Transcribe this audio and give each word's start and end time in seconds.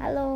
Halo 0.00 0.32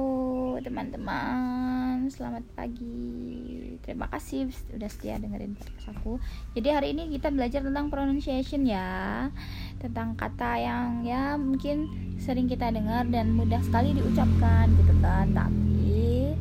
teman-teman, 0.61 2.05
selamat 2.13 2.45
pagi. 2.53 3.81
Terima 3.81 4.13
kasih 4.13 4.53
sudah 4.53 4.93
setia 4.93 5.17
dengerin 5.17 5.57
podcast 5.57 5.89
aku. 5.89 6.21
Jadi 6.53 6.69
hari 6.69 6.93
ini 6.93 7.09
kita 7.17 7.33
belajar 7.33 7.65
tentang 7.65 7.89
pronunciation 7.89 8.69
ya, 8.69 9.33
tentang 9.81 10.21
kata 10.21 10.61
yang 10.61 11.01
ya 11.01 11.41
mungkin 11.41 11.89
sering 12.21 12.45
kita 12.45 12.69
dengar 12.77 13.09
dan 13.09 13.33
mudah 13.33 13.65
sekali 13.65 13.97
diucapkan 13.97 14.69
gitu 14.69 14.93
kan. 15.01 15.33
Tapi 15.33 16.37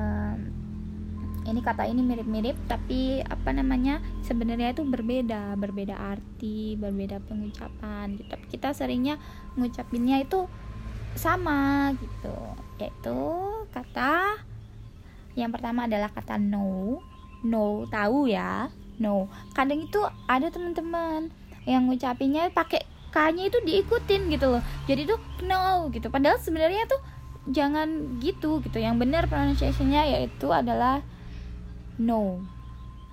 um, 0.00 0.38
ini 1.44 1.60
kata 1.60 1.92
ini 1.92 2.00
mirip-mirip, 2.00 2.56
tapi 2.72 3.20
apa 3.20 3.52
namanya 3.52 4.00
sebenarnya 4.24 4.72
itu 4.72 4.88
berbeda, 4.88 5.60
berbeda 5.60 5.92
arti, 5.92 6.72
berbeda 6.80 7.20
pengucapan. 7.20 8.16
Gitu. 8.16 8.32
Tapi 8.32 8.44
kita 8.48 8.72
seringnya 8.72 9.20
ngucapinnya 9.60 10.24
itu 10.24 10.48
sama 11.14 11.90
gitu. 11.98 12.36
Yaitu 12.80 13.18
kata 13.70 14.40
yang 15.38 15.50
pertama 15.54 15.86
adalah 15.86 16.10
kata 16.10 16.36
no. 16.36 17.00
No 17.40 17.86
tahu 17.88 18.28
ya? 18.28 18.68
No. 19.00 19.30
Kadang 19.56 19.86
itu 19.86 20.00
ada 20.28 20.52
teman-teman 20.52 21.32
yang 21.64 21.88
ngucapinnya 21.88 22.50
pakai 22.52 22.84
k-nya 23.10 23.50
itu 23.50 23.58
diikutin 23.64 24.30
gitu 24.30 24.46
loh. 24.58 24.62
Jadi 24.86 25.08
tuh 25.08 25.20
no 25.46 25.88
gitu. 25.90 26.12
Padahal 26.12 26.38
sebenarnya 26.38 26.86
tuh 26.86 27.00
jangan 27.48 28.20
gitu 28.20 28.60
gitu. 28.60 28.78
Yang 28.78 28.96
benar 29.06 29.22
pronunciationnya 29.26 30.04
yaitu 30.18 30.52
adalah 30.52 31.00
no. 31.96 32.44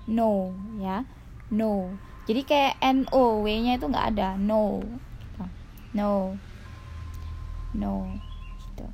No 0.07 0.51
ya. 0.81 1.07
No. 1.47 1.95
Jadi 2.27 2.43
kayak 2.43 2.75
n 2.83 3.07
o 3.15 3.39
w 3.43 3.47
nya 3.63 3.79
itu 3.79 3.87
nggak 3.87 4.07
ada. 4.15 4.35
No. 4.35 4.83
No 5.95 6.35
no 7.77 8.09
gitu. 8.59 8.85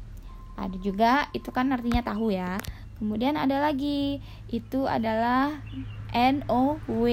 Ada 0.60 0.78
juga 0.84 1.12
itu 1.32 1.50
kan 1.50 1.72
artinya 1.72 2.04
tahu 2.04 2.36
ya. 2.36 2.60
Kemudian 3.00 3.40
ada 3.40 3.58
lagi 3.58 4.22
itu 4.52 4.86
adalah 4.86 5.64
n 6.14 6.46
o 6.46 6.78
w 6.86 7.06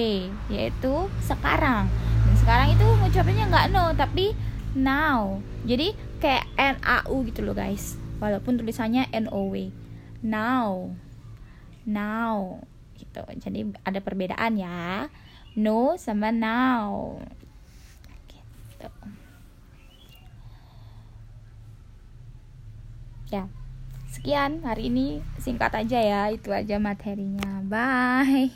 yaitu 0.51 1.09
sekarang. 1.25 1.89
Dan 2.27 2.35
sekarang 2.37 2.75
itu 2.75 2.85
ngucapinnya 2.85 3.49
nggak 3.49 3.67
no 3.73 3.95
tapi 3.97 4.35
now. 4.77 5.41
Jadi 5.65 5.95
kayak 6.21 6.45
n 6.59 6.75
a 6.85 7.01
u 7.09 7.25
gitu 7.25 7.41
loh 7.41 7.57
guys. 7.57 7.97
Walaupun 8.21 8.61
tulisannya 8.61 9.09
n 9.09 9.25
o 9.31 9.49
w. 9.49 9.73
Now. 10.21 10.93
Now 11.87 12.61
gitu. 12.99 13.25
Jadi 13.41 13.73
ada 13.81 13.99
perbedaan 13.99 14.59
ya. 14.59 15.09
No 15.57 15.97
sama 15.97 16.29
now. 16.29 17.17
Gitu 18.29 18.87
ya. 23.31 23.47
Sekian 24.11 24.61
hari 24.67 24.91
ini 24.91 25.23
singkat 25.39 25.71
aja 25.71 25.99
ya 26.03 26.21
itu 26.29 26.51
aja 26.51 26.75
materinya. 26.77 27.63
Bye 27.63 28.51